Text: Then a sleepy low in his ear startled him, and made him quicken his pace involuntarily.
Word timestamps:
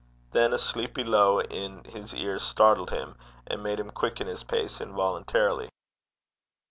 Then 0.31 0.51
a 0.51 0.57
sleepy 0.57 1.03
low 1.03 1.41
in 1.41 1.83
his 1.83 2.11
ear 2.15 2.39
startled 2.39 2.89
him, 2.89 3.15
and 3.45 3.61
made 3.61 3.79
him 3.79 3.91
quicken 3.91 4.25
his 4.25 4.41
pace 4.43 4.81
involuntarily. 4.81 5.69